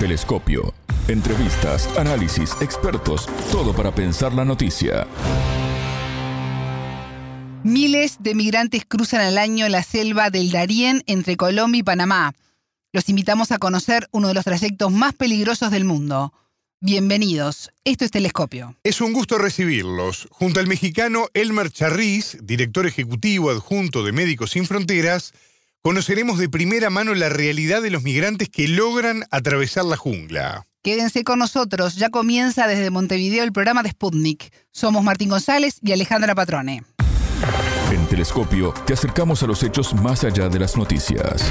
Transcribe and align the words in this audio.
Telescopio. 0.00 0.72
Entrevistas, 1.08 1.86
análisis, 1.98 2.56
expertos, 2.62 3.26
todo 3.52 3.74
para 3.74 3.94
pensar 3.94 4.32
la 4.32 4.46
noticia. 4.46 5.06
Miles 7.64 8.16
de 8.18 8.34
migrantes 8.34 8.86
cruzan 8.88 9.20
al 9.20 9.36
año 9.36 9.68
la 9.68 9.82
selva 9.82 10.30
del 10.30 10.52
Darién 10.52 11.02
entre 11.06 11.36
Colombia 11.36 11.80
y 11.80 11.82
Panamá. 11.82 12.32
Los 12.94 13.10
invitamos 13.10 13.52
a 13.52 13.58
conocer 13.58 14.08
uno 14.10 14.28
de 14.28 14.34
los 14.34 14.44
trayectos 14.44 14.90
más 14.90 15.12
peligrosos 15.12 15.70
del 15.70 15.84
mundo. 15.84 16.32
Bienvenidos, 16.80 17.70
esto 17.84 18.06
es 18.06 18.10
Telescopio. 18.10 18.74
Es 18.82 19.02
un 19.02 19.12
gusto 19.12 19.36
recibirlos. 19.36 20.28
Junto 20.30 20.60
al 20.60 20.66
mexicano 20.66 21.26
Elmer 21.34 21.70
Charriz, 21.70 22.38
director 22.42 22.86
ejecutivo 22.86 23.50
adjunto 23.50 24.02
de 24.02 24.12
Médicos 24.12 24.52
Sin 24.52 24.64
Fronteras, 24.64 25.34
conoceremos 25.82 26.38
de 26.38 26.48
primera 26.48 26.90
mano 26.90 27.14
la 27.14 27.28
realidad 27.28 27.80
de 27.80 27.90
los 27.90 28.02
migrantes 28.02 28.48
que 28.48 28.68
logran 28.68 29.24
atravesar 29.30 29.84
la 29.84 29.96
jungla. 29.96 30.66
Quédense 30.82 31.24
con 31.24 31.38
nosotros, 31.38 31.96
ya 31.96 32.10
comienza 32.10 32.66
desde 32.66 32.90
Montevideo 32.90 33.44
el 33.44 33.52
programa 33.52 33.82
de 33.82 33.90
Sputnik. 33.90 34.52
Somos 34.72 35.02
Martín 35.02 35.28
González 35.28 35.78
y 35.82 35.92
Alejandra 35.92 36.34
Patrone. 36.34 36.82
En 37.92 38.06
Telescopio 38.06 38.72
te 38.86 38.94
acercamos 38.94 39.42
a 39.42 39.46
los 39.46 39.62
hechos 39.62 39.94
más 39.94 40.24
allá 40.24 40.48
de 40.48 40.58
las 40.58 40.76
noticias. 40.76 41.50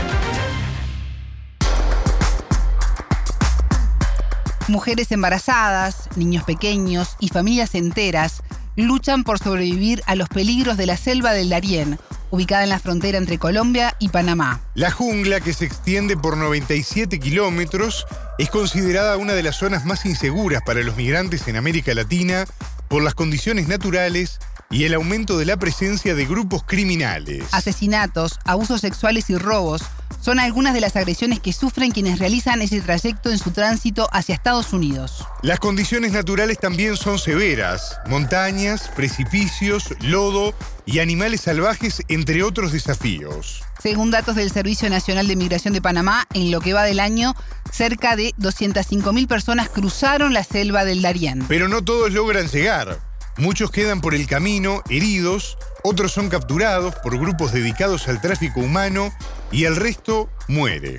Mujeres 4.67 5.11
embarazadas, 5.11 6.07
niños 6.15 6.43
pequeños 6.43 7.15
y 7.19 7.29
familias 7.29 7.73
enteras 7.73 8.43
luchan 8.79 9.23
por 9.23 9.39
sobrevivir 9.39 10.01
a 10.05 10.15
los 10.15 10.29
peligros 10.29 10.77
de 10.77 10.85
la 10.85 10.97
selva 10.97 11.33
del 11.33 11.49
Darién, 11.49 11.99
ubicada 12.31 12.63
en 12.63 12.69
la 12.69 12.79
frontera 12.79 13.17
entre 13.17 13.37
Colombia 13.37 13.95
y 13.99 14.09
Panamá. 14.09 14.61
La 14.75 14.91
jungla, 14.91 15.39
que 15.41 15.53
se 15.53 15.65
extiende 15.65 16.17
por 16.17 16.37
97 16.37 17.19
kilómetros, 17.19 18.05
es 18.37 18.49
considerada 18.49 19.17
una 19.17 19.33
de 19.33 19.43
las 19.43 19.57
zonas 19.57 19.85
más 19.85 20.05
inseguras 20.05 20.61
para 20.65 20.81
los 20.81 20.95
migrantes 20.95 21.47
en 21.47 21.55
América 21.55 21.93
Latina 21.93 22.45
por 22.87 23.03
las 23.03 23.15
condiciones 23.15 23.67
naturales 23.67 24.39
y 24.71 24.83
el 24.83 24.93
aumento 24.93 25.37
de 25.37 25.45
la 25.45 25.57
presencia 25.57 26.13
de 26.13 26.25
grupos 26.25 26.63
criminales. 26.63 27.43
Asesinatos, 27.51 28.39
abusos 28.45 28.81
sexuales 28.81 29.29
y 29.29 29.37
robos 29.37 29.81
son 30.21 30.39
algunas 30.39 30.73
de 30.73 30.81
las 30.81 30.95
agresiones 30.95 31.39
que 31.39 31.53
sufren 31.53 31.91
quienes 31.91 32.19
realizan 32.19 32.61
ese 32.61 32.81
trayecto 32.81 33.31
en 33.31 33.39
su 33.39 33.51
tránsito 33.51 34.07
hacia 34.11 34.35
Estados 34.35 34.73
Unidos. 34.73 35.25
Las 35.41 35.59
condiciones 35.59 36.11
naturales 36.11 36.59
también 36.59 36.97
son 36.97 37.17
severas. 37.17 37.97
Montañas, 38.07 38.89
precipicios, 38.95 39.93
lodo 40.01 40.53
y 40.85 40.99
animales 40.99 41.41
salvajes, 41.41 42.03
entre 42.07 42.43
otros 42.43 42.71
desafíos. 42.71 43.63
Según 43.81 44.11
datos 44.11 44.35
del 44.35 44.51
Servicio 44.51 44.89
Nacional 44.89 45.27
de 45.27 45.35
Migración 45.35 45.73
de 45.73 45.81
Panamá, 45.81 46.27
en 46.33 46.51
lo 46.51 46.59
que 46.59 46.73
va 46.73 46.83
del 46.83 46.99
año, 46.99 47.33
cerca 47.71 48.15
de 48.15 48.33
205.000 48.35 49.27
personas 49.27 49.69
cruzaron 49.69 50.33
la 50.33 50.43
selva 50.43 50.83
del 50.83 51.01
Darién. 51.01 51.45
Pero 51.47 51.69
no 51.69 51.81
todos 51.81 52.11
logran 52.11 52.47
llegar. 52.47 53.08
Muchos 53.39 53.71
quedan 53.71 54.01
por 54.01 54.15
el 54.15 54.27
camino, 54.27 54.81
heridos, 54.89 55.57
otros 55.81 56.11
son 56.11 56.27
capturados 56.27 56.93
por 56.95 57.17
grupos 57.17 57.53
dedicados 57.53 58.09
al 58.09 58.19
tráfico 58.19 58.59
humano 58.59 59.11
y 59.49 59.63
el 59.63 59.77
resto 59.77 60.29
muere. 60.49 60.97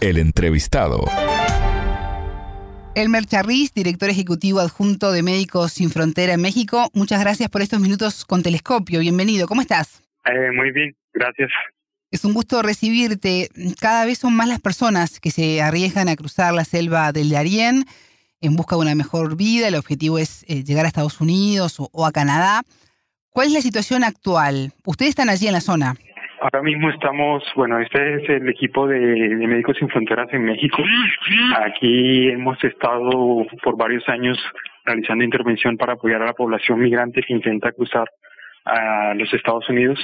El 0.00 0.16
entrevistado. 0.16 1.04
Elmer 2.94 3.26
Charriz, 3.26 3.74
director 3.74 4.08
ejecutivo 4.08 4.60
adjunto 4.60 5.12
de 5.12 5.22
Médicos 5.22 5.74
Sin 5.74 5.90
Frontera 5.90 6.32
en 6.32 6.40
México, 6.40 6.88
muchas 6.94 7.20
gracias 7.20 7.50
por 7.50 7.60
estos 7.60 7.78
minutos 7.78 8.24
con 8.24 8.42
Telescopio. 8.42 9.00
Bienvenido, 9.00 9.46
¿cómo 9.46 9.60
estás? 9.60 10.02
Eh, 10.24 10.50
muy 10.56 10.72
bien, 10.72 10.96
gracias. 11.12 11.50
Es 12.10 12.24
un 12.24 12.32
gusto 12.32 12.62
recibirte. 12.62 13.50
Cada 13.78 14.06
vez 14.06 14.16
son 14.16 14.34
más 14.34 14.48
las 14.48 14.62
personas 14.62 15.20
que 15.20 15.30
se 15.30 15.60
arriesgan 15.60 16.08
a 16.08 16.16
cruzar 16.16 16.54
la 16.54 16.64
selva 16.64 17.12
del 17.12 17.28
Darién 17.28 17.84
en 18.44 18.56
busca 18.56 18.76
de 18.76 18.82
una 18.82 18.94
mejor 18.94 19.36
vida. 19.36 19.68
El 19.68 19.74
objetivo 19.74 20.18
es 20.18 20.44
eh, 20.48 20.62
llegar 20.64 20.84
a 20.84 20.88
Estados 20.88 21.20
Unidos 21.20 21.78
o, 21.80 22.06
a 22.06 22.12
Canadá. 22.12 22.62
¿Cuál 23.30 23.48
es 23.48 23.52
la 23.54 23.60
situación 23.60 24.04
actual? 24.04 24.72
Ustedes 24.84 25.10
están 25.10 25.28
allí 25.28 25.46
en 25.46 25.54
la 25.54 25.60
zona. 25.60 25.94
Ahora 26.40 26.62
mismo 26.62 26.90
estamos, 26.90 27.42
bueno, 27.56 27.78
este 27.80 28.16
es 28.16 28.28
el 28.28 28.48
equipo 28.48 28.86
de, 28.86 28.98
Médicos 29.46 29.76
Sin 29.78 29.88
Fronteras 29.88 30.28
en 30.32 30.44
México. 30.44 30.82
Aquí 31.64 32.28
hemos 32.28 32.62
estado 32.62 33.46
por 33.62 33.78
varios 33.78 34.06
años 34.08 34.38
realizando 34.84 35.24
intervención 35.24 35.78
para 35.78 35.94
apoyar 35.94 36.22
a 36.22 36.26
la 36.26 36.34
población 36.34 36.80
migrante 36.80 37.22
que 37.22 37.32
intenta 37.32 37.72
cruzar 37.72 38.10
a 38.66 39.14
los 39.14 39.32
Estados 39.32 39.68
Unidos. 39.70 39.98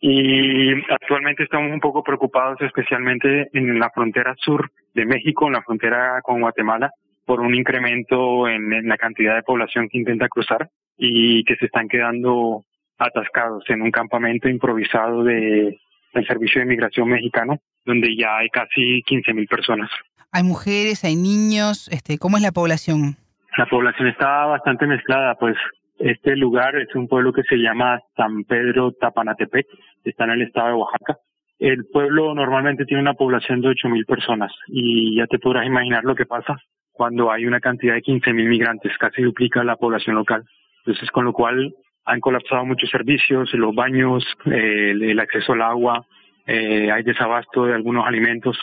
Y 0.00 0.72
actualmente 0.92 1.44
estamos 1.44 1.72
un 1.72 1.80
poco 1.80 2.02
preocupados 2.02 2.60
especialmente 2.60 3.48
en 3.54 3.78
la 3.78 3.90
frontera 3.90 4.34
sur 4.36 4.70
de 4.92 5.06
México, 5.06 5.46
en 5.46 5.54
la 5.54 5.62
frontera 5.62 6.20
con 6.22 6.40
Guatemala, 6.40 6.90
por 7.26 7.40
un 7.40 7.54
incremento 7.54 8.48
en, 8.48 8.88
la 8.88 8.96
cantidad 8.96 9.34
de 9.34 9.42
población 9.42 9.88
que 9.88 9.98
intenta 9.98 10.28
cruzar 10.28 10.70
y 10.96 11.44
que 11.44 11.56
se 11.56 11.66
están 11.66 11.88
quedando 11.88 12.64
atascados 12.98 13.64
en 13.68 13.82
un 13.82 13.90
campamento 13.90 14.48
improvisado 14.48 15.24
de, 15.24 15.78
del 16.14 16.26
Servicio 16.26 16.60
de 16.60 16.66
Migración 16.66 17.08
Mexicano, 17.08 17.58
donde 17.84 18.16
ya 18.16 18.38
hay 18.38 18.48
casi 18.48 19.02
15.000 19.02 19.48
personas. 19.48 19.90
Hay 20.32 20.44
mujeres, 20.44 21.04
hay 21.04 21.16
niños, 21.16 21.88
este, 21.88 22.18
¿cómo 22.18 22.36
es 22.36 22.42
la 22.42 22.52
población? 22.52 23.16
La 23.58 23.66
población 23.66 24.08
está 24.08 24.46
bastante 24.46 24.86
mezclada, 24.86 25.34
pues 25.34 25.56
este 25.98 26.36
lugar 26.36 26.76
es 26.76 26.94
un 26.94 27.08
pueblo 27.08 27.32
que 27.32 27.42
se 27.42 27.56
llama 27.56 28.00
San 28.16 28.44
Pedro 28.44 28.92
Tapanatepec, 28.92 29.66
está 30.04 30.24
en 30.24 30.30
el 30.30 30.42
estado 30.42 30.68
de 30.68 30.74
Oaxaca. 30.74 31.18
El 31.58 31.86
pueblo 31.86 32.34
normalmente 32.34 32.84
tiene 32.84 33.02
una 33.02 33.14
población 33.14 33.62
de 33.62 33.68
8.000 33.68 34.06
personas 34.06 34.52
y 34.68 35.16
ya 35.16 35.26
te 35.26 35.38
podrás 35.38 35.66
imaginar 35.66 36.04
lo 36.04 36.14
que 36.14 36.26
pasa 36.26 36.60
cuando 36.96 37.30
hay 37.30 37.46
una 37.46 37.60
cantidad 37.60 37.94
de 37.94 38.02
15.000 38.02 38.48
migrantes, 38.48 38.96
casi 38.98 39.22
duplica 39.22 39.62
la 39.62 39.76
población 39.76 40.16
local. 40.16 40.44
Entonces, 40.78 41.10
con 41.10 41.24
lo 41.24 41.32
cual 41.32 41.74
han 42.04 42.20
colapsado 42.20 42.64
muchos 42.64 42.88
servicios, 42.90 43.52
los 43.54 43.74
baños, 43.74 44.24
eh, 44.46 44.92
el, 44.92 45.18
acceso 45.20 45.52
al 45.52 45.62
agua, 45.62 46.06
eh, 46.46 46.90
hay 46.90 47.02
desabasto 47.02 47.66
de 47.66 47.74
algunos 47.74 48.06
alimentos, 48.06 48.56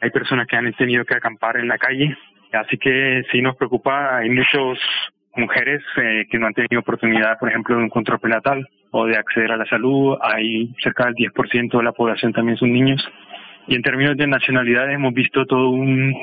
hay 0.00 0.10
personas 0.10 0.46
que 0.46 0.56
han 0.56 0.72
tenido 0.74 1.04
que 1.04 1.14
acampar 1.14 1.56
en 1.56 1.68
la 1.68 1.76
calle, 1.76 2.16
así 2.52 2.78
que 2.78 3.24
sí 3.32 3.42
nos 3.42 3.56
preocupa, 3.56 4.16
hay 4.18 4.30
muchas 4.30 4.78
mujeres 5.34 5.82
eh, 5.96 6.26
que 6.30 6.38
no 6.38 6.46
han 6.46 6.54
tenido 6.54 6.80
oportunidad, 6.80 7.38
por 7.38 7.48
ejemplo, 7.48 7.76
de 7.76 7.82
un 7.82 7.90
control 7.90 8.20
prenatal 8.20 8.68
o 8.92 9.06
de 9.06 9.16
acceder 9.16 9.50
a 9.50 9.56
la 9.56 9.66
salud, 9.66 10.16
hay 10.22 10.72
cerca 10.80 11.06
del 11.06 11.14
10% 11.14 11.76
de 11.76 11.82
la 11.82 11.92
población 11.92 12.32
también 12.32 12.56
son 12.56 12.72
niños. 12.72 13.04
Y 13.66 13.74
en 13.74 13.82
términos 13.82 14.16
de 14.16 14.26
nacionalidades 14.26 14.94
hemos 14.94 15.14
visto 15.14 15.46
todo 15.46 15.70
un 15.70 16.14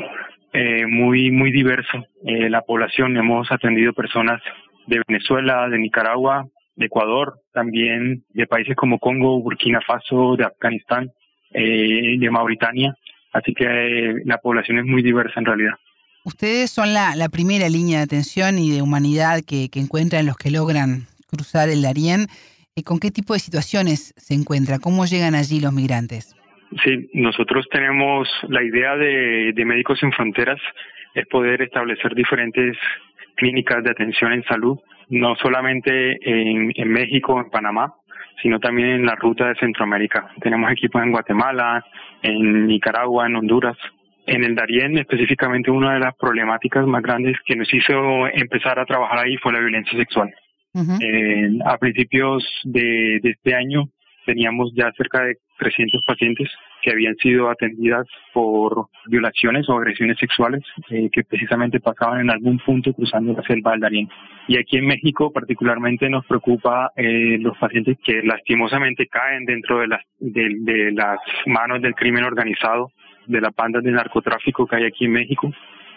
eh, 0.54 0.86
muy, 0.88 1.32
muy 1.32 1.52
diverso. 1.52 2.06
Eh, 2.26 2.50
la 2.50 2.62
población, 2.62 3.18
hemos 3.18 3.52
atendido 3.52 3.94
personas 3.94 4.42
de 4.88 5.02
Venezuela, 5.08 5.68
de 5.70 5.78
Nicaragua, 5.78 6.46
de 6.76 6.86
Ecuador, 6.86 7.40
también 7.54 8.24
de 8.30 8.48
países 8.48 8.76
como 8.76 9.00
Congo, 9.00 9.42
Burkina 9.42 9.80
Faso, 9.86 10.36
de 10.36 10.46
Afganistán, 10.46 11.12
eh, 11.54 12.18
de 12.18 12.30
Mauritania. 12.30 12.96
Así 13.34 13.54
que 13.54 13.66
eh, 13.66 14.14
la 14.26 14.38
población 14.40 14.80
es 14.80 14.86
muy 14.86 15.02
diversa 15.02 15.40
en 15.40 15.46
realidad. 15.46 15.74
Ustedes 16.24 16.70
son 16.70 16.94
la, 16.94 17.16
la 17.16 17.30
primera 17.30 17.68
línea 17.70 17.98
de 18.00 18.04
atención 18.04 18.60
y 18.60 18.72
de 18.72 18.82
humanidad 18.82 19.42
que, 19.48 19.70
que 19.70 19.80
encuentran 19.80 20.26
los 20.26 20.38
que 20.38 20.52
logran 20.52 21.08
cruzar 21.28 21.70
el 21.70 21.82
Darién. 21.82 22.28
¿Con 22.86 23.00
qué 23.00 23.12
tipo 23.12 23.34
de 23.34 23.40
situaciones 23.40 24.14
se 24.18 24.34
encuentra? 24.34 24.80
¿Cómo 24.80 25.06
llegan 25.06 25.36
allí 25.36 25.60
los 25.60 25.74
migrantes? 25.74 26.36
Sí, 26.84 27.10
nosotros 27.14 27.68
tenemos 27.70 28.30
la 28.48 28.64
idea 28.64 28.96
de, 28.96 29.54
Médicos 29.66 30.00
Sin 30.00 30.12
Fronteras 30.12 30.60
es 31.14 31.28
poder 31.28 31.62
establecer 31.62 32.16
diferentes 32.16 32.78
clínicas 33.36 33.84
de 33.84 33.92
atención 33.92 34.32
en 34.32 34.44
salud, 34.44 34.80
no 35.10 35.36
solamente 35.36 36.18
en, 36.22 36.72
en 36.76 36.90
México, 36.90 37.40
en 37.40 37.50
Panamá, 37.50 37.94
sino 38.42 38.60
también 38.60 38.90
en 38.90 39.06
la 39.06 39.16
ruta 39.16 39.48
de 39.48 39.56
Centroamérica. 39.56 40.32
Tenemos 40.42 40.72
equipos 40.72 41.04
en 41.04 41.12
Guatemala, 41.12 41.86
en 42.22 42.68
Nicaragua, 42.68 43.28
en 43.28 43.36
Honduras. 43.36 43.78
En 44.26 44.44
el 44.44 44.56
Darién, 44.56 44.98
específicamente, 44.98 45.72
una 45.72 45.94
de 45.94 46.00
las 46.00 46.16
problemáticas 46.16 46.86
más 46.86 47.02
grandes 47.02 47.38
que 47.46 47.56
nos 47.56 47.72
hizo 47.74 48.28
empezar 48.28 48.80
a 48.80 48.86
trabajar 48.86 49.20
ahí 49.20 49.36
fue 49.38 49.52
la 49.52 49.60
violencia 49.60 49.98
sexual. 49.98 50.34
Eh, 51.02 51.50
a 51.66 51.78
principios 51.78 52.48
de, 52.64 53.20
de, 53.22 53.32
este 53.32 53.54
año 53.54 53.90
teníamos 54.26 54.72
ya 54.76 54.92
cerca 54.98 55.24
de 55.24 55.38
300 55.58 56.04
pacientes 56.04 56.50
que 56.82 56.92
habían 56.92 57.16
sido 57.18 57.50
atendidas 57.50 58.08
por 58.34 58.88
violaciones 59.06 59.70
o 59.70 59.78
agresiones 59.78 60.18
sexuales 60.18 60.64
eh, 60.90 61.10
que 61.12 61.24
precisamente 61.24 61.80
pasaban 61.80 62.22
en 62.22 62.32
algún 62.32 62.58
punto 62.60 62.94
cruzando 62.94 63.34
la 63.34 63.44
selva 63.44 63.72
del 63.72 63.80
Darién. 63.82 64.10
Y 64.48 64.58
aquí 64.58 64.78
en 64.78 64.88
México 64.88 65.32
particularmente 65.32 66.10
nos 66.10 66.26
preocupa 66.26 66.92
eh, 66.96 67.38
los 67.40 67.58
pacientes 67.58 67.98
que 68.04 68.22
lastimosamente 68.24 69.08
caen 69.08 69.46
dentro 69.46 69.80
de 69.80 69.88
las, 69.88 70.02
de, 70.20 70.92
las 70.94 71.20
manos 71.46 71.82
del 71.82 71.94
crimen 71.94 72.24
organizado, 72.24 72.92
de 73.28 73.42
las 73.42 73.56
bandas 73.56 73.84
de 73.84 73.92
narcotráfico 73.92 74.66
que 74.66 74.78
hay 74.78 74.86
aquí 74.86 75.06
en 75.06 75.14
México, 75.14 75.52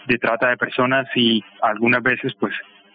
de 0.07 0.19
trata 0.19 0.51
de 0.51 0.59
personas 0.59 1.07
y 1.15 1.43
algunas 1.63 2.03
veces 2.03 2.35
pues 2.39 2.55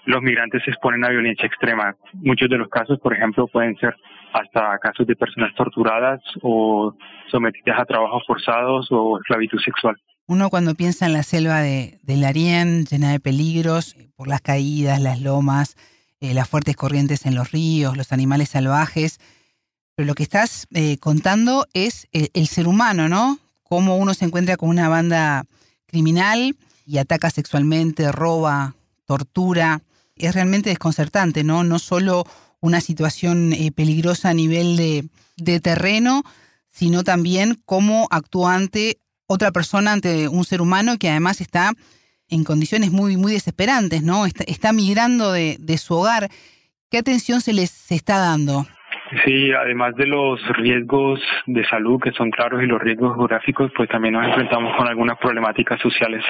los 0.09 0.23
migrantes 0.23 0.63
se 0.63 0.71
exponen 0.71 1.05
a 1.05 1.09
violencia 1.09 1.45
extrema. 1.45 1.95
Muchos 2.13 2.49
de 2.49 2.57
los 2.57 2.67
casos, 2.69 2.99
por 2.99 3.13
ejemplo, 3.13 3.47
pueden 3.47 3.77
ser 3.77 3.95
hasta 4.33 4.79
casos 4.79 5.05
de 5.05 5.15
personas 5.15 5.53
torturadas 5.55 6.19
o 6.41 6.95
sometidas 7.29 7.79
a 7.79 7.85
trabajos 7.85 8.23
forzados 8.25 8.87
o 8.89 9.19
esclavitud 9.19 9.59
sexual. 9.59 9.95
Uno 10.25 10.49
cuando 10.49 10.73
piensa 10.73 11.05
en 11.05 11.13
la 11.13 11.21
selva 11.21 11.61
de, 11.61 11.99
del 12.01 12.21
Darién, 12.21 12.85
llena 12.85 13.11
de 13.11 13.19
peligros, 13.19 13.95
eh, 13.95 14.09
por 14.15 14.27
las 14.27 14.41
caídas, 14.41 14.99
las 14.99 15.21
lomas, 15.21 15.75
eh, 16.21 16.33
las 16.33 16.49
fuertes 16.49 16.75
corrientes 16.75 17.27
en 17.27 17.35
los 17.35 17.51
ríos, 17.51 17.95
los 17.95 18.11
animales 18.11 18.49
salvajes, 18.49 19.19
pero 19.95 20.07
lo 20.07 20.15
que 20.15 20.23
estás 20.23 20.67
eh, 20.73 20.97
contando 20.97 21.67
es 21.73 22.07
el, 22.11 22.47
ser 22.47 22.67
humano, 22.67 23.09
¿no? 23.09 23.37
Cómo 23.61 23.97
uno 23.97 24.15
se 24.15 24.25
encuentra 24.25 24.57
con 24.57 24.69
una 24.69 24.89
banda 24.89 25.43
criminal 25.85 26.55
y 26.85 26.97
ataca 26.97 27.29
sexualmente, 27.29 28.11
roba, 28.11 28.73
tortura. 29.05 29.81
Es 30.19 30.35
realmente 30.35 30.69
desconcertante, 30.69 31.43
¿no? 31.43 31.63
No 31.63 31.79
solo 31.79 32.25
una 32.59 32.81
situación 32.81 33.53
peligrosa 33.75 34.29
a 34.29 34.33
nivel 34.33 34.75
de, 34.75 35.05
de 35.37 35.59
terreno, 35.59 36.23
sino 36.69 37.03
también 37.03 37.55
cómo 37.65 38.07
actúa 38.11 38.55
ante 38.55 38.97
otra 39.27 39.51
persona, 39.51 39.93
ante 39.93 40.27
un 40.27 40.43
ser 40.43 40.61
humano 40.61 40.97
que 40.99 41.09
además 41.09 41.39
está 41.39 41.71
en 42.29 42.43
condiciones 42.43 42.91
muy, 42.91 43.17
muy 43.17 43.31
desesperantes, 43.33 44.03
¿no? 44.03 44.25
Está, 44.25 44.73
migrando 44.73 45.31
de, 45.31 45.77
su 45.77 45.95
hogar. 45.95 46.29
¿Qué 46.89 46.97
atención 46.97 47.41
se 47.41 47.53
les 47.53 47.91
está 47.91 48.17
dando? 48.17 48.65
Sí, 49.25 49.51
además 49.51 49.95
de 49.95 50.05
los 50.05 50.39
riesgos 50.57 51.19
de 51.47 51.65
salud 51.67 51.99
que 51.99 52.11
son 52.11 52.29
claros 52.29 52.61
y 52.61 52.67
los 52.67 52.79
riesgos 52.79 53.15
geográficos, 53.15 53.71
pues 53.75 53.89
también 53.89 54.13
nos 54.13 54.27
enfrentamos 54.27 54.75
con 54.77 54.87
algunas 54.87 55.17
problemáticas 55.17 55.79
sociales, 55.81 56.23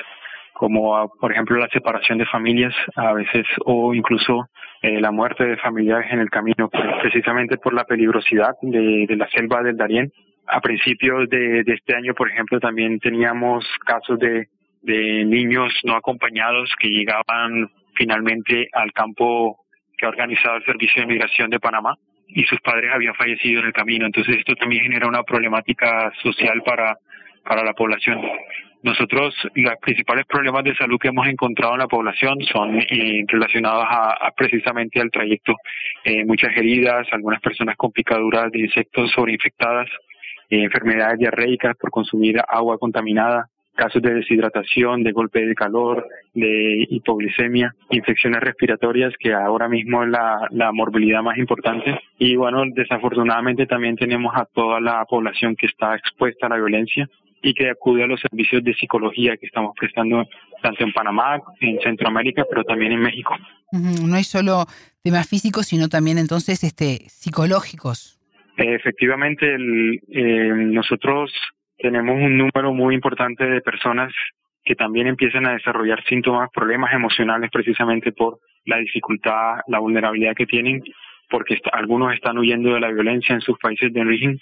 como 0.59 0.97
ah, 0.97 1.07
por 1.07 1.31
ejemplo 1.31 1.55
la 1.55 1.69
separación 1.69 2.17
de 2.17 2.25
familias 2.25 2.75
a 2.97 3.13
veces 3.13 3.45
o 3.63 3.93
incluso 3.93 4.49
eh, 4.81 4.99
la 4.99 5.09
muerte 5.09 5.45
de 5.45 5.55
familiares 5.55 6.11
en 6.11 6.19
el 6.19 6.29
camino, 6.29 6.69
precisamente 7.01 7.57
por 7.57 7.73
la 7.73 7.85
peligrosidad 7.85 8.55
de, 8.61 9.05
de 9.07 9.15
la 9.15 9.29
selva 9.29 9.63
del 9.63 9.77
Darién 9.77 10.11
a 10.47 10.59
principios 10.59 11.29
de, 11.29 11.63
este 11.65 11.95
año, 11.95 12.13
por 12.13 12.29
ejemplo, 12.29 12.59
también 12.59 12.99
teníamos 12.99 13.65
casos 13.85 14.19
de, 14.19 14.49
de 14.81 15.23
niños 15.23 15.71
no 15.83 15.95
acompañados 15.95 16.69
que 16.77 16.89
llegaban 16.89 17.69
finalmente 17.93 18.67
al 18.73 18.91
campo 18.91 19.59
que 19.97 20.05
ha 20.05 20.09
organizado 20.09 20.57
el 20.57 20.65
Servicio 20.65 21.03
de 21.03 21.07
Migración 21.07 21.49
de 21.49 21.59
Panamá 21.59 21.95
y 22.27 22.43
sus 22.43 22.59
padres 22.61 22.91
habían 22.93 23.15
fallecido 23.15 23.61
en 23.61 23.67
el 23.67 23.73
camino. 23.73 24.05
Entonces 24.05 24.37
esto 24.39 24.55
también 24.55 24.83
genera 24.83 25.07
una 25.07 25.23
problemática 25.23 26.11
social 26.21 26.61
para, 26.63 26.97
para 27.45 27.63
la 27.63 27.73
población. 27.73 28.19
Nosotros, 28.81 29.35
los 29.55 29.73
principales 29.81 30.25
problemas 30.25 30.63
de 30.63 30.75
salud 30.75 30.97
que 30.99 31.09
hemos 31.09 31.27
encontrado 31.27 31.73
en 31.73 31.79
la 31.79 31.87
población 31.87 32.39
son 32.49 32.79
eh, 32.79 33.25
relacionados 33.27 33.85
a, 33.89 34.31
precisamente 34.37 35.01
al 35.01 35.11
trayecto. 35.11 35.55
Eh, 36.05 36.23
muchas 36.23 36.55
heridas, 36.55 37.05
algunas 37.11 37.41
personas 37.41 37.75
con 37.75 37.91
picaduras 37.91 38.49
de 38.51 38.59
insectos 38.59 39.11
sobreinfectadas, 39.11 39.89
eh, 40.49 40.63
enfermedades 40.63 41.19
diarreicas 41.19 41.75
por 41.75 41.91
consumir 41.91 42.39
agua 42.47 42.77
contaminada, 42.77 43.49
casos 43.75 44.01
de 44.01 44.13
deshidratación, 44.13 45.03
de 45.03 45.11
golpe 45.11 45.45
de 45.45 45.55
calor, 45.55 46.07
de 46.33 46.85
hipoglicemia, 46.89 47.73
infecciones 47.89 48.39
respiratorias, 48.39 49.13
que 49.19 49.33
ahora 49.33 49.67
mismo 49.67 50.03
es 50.03 50.09
la, 50.09 50.47
la 50.51 50.71
morbilidad 50.71 51.21
más 51.21 51.37
importante. 51.37 51.99
Y 52.17 52.37
bueno, 52.37 52.63
desafortunadamente 52.65 53.65
también 53.65 53.97
tenemos 53.97 54.33
a 54.35 54.45
toda 54.45 54.79
la 54.79 55.03
población 55.05 55.57
que 55.57 55.65
está 55.65 55.95
expuesta 55.95 56.45
a 56.45 56.49
la 56.49 56.57
violencia 56.57 57.09
y 57.41 57.53
que 57.53 57.69
acude 57.69 58.03
a 58.03 58.07
los 58.07 58.19
servicios 58.19 58.63
de 58.63 58.73
psicología 58.73 59.37
que 59.37 59.45
estamos 59.45 59.73
prestando 59.77 60.27
tanto 60.61 60.83
en 60.83 60.91
Panamá, 60.91 61.39
en 61.61 61.79
Centroamérica, 61.81 62.43
pero 62.49 62.63
también 62.63 62.91
en 62.91 62.99
México. 62.99 63.35
No 63.71 64.15
hay 64.15 64.23
solo 64.23 64.65
temas 65.03 65.27
físicos, 65.27 65.67
sino 65.67 65.87
también 65.87 66.17
entonces 66.17 66.63
este 66.63 67.07
psicológicos. 67.07 68.19
Efectivamente, 68.57 69.55
eh, 69.55 70.53
nosotros 70.53 71.31
tenemos 71.77 72.15
un 72.15 72.37
número 72.37 72.73
muy 72.73 72.93
importante 72.93 73.45
de 73.45 73.61
personas 73.61 74.11
que 74.63 74.75
también 74.75 75.07
empiezan 75.07 75.47
a 75.47 75.53
desarrollar 75.53 76.03
síntomas, 76.03 76.49
problemas 76.53 76.93
emocionales 76.93 77.49
precisamente 77.51 78.11
por 78.11 78.39
la 78.65 78.77
dificultad, 78.77 79.59
la 79.67 79.79
vulnerabilidad 79.79 80.35
que 80.35 80.45
tienen, 80.45 80.83
porque 81.29 81.57
algunos 81.71 82.13
están 82.13 82.37
huyendo 82.37 82.73
de 82.73 82.81
la 82.81 82.91
violencia 82.91 83.33
en 83.33 83.41
sus 83.41 83.57
países 83.57 83.93
de 83.93 84.01
origen, 84.01 84.39